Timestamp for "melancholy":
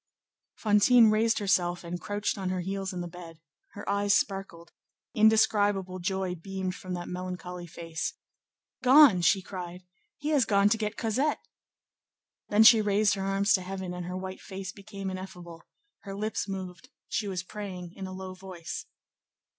7.07-7.67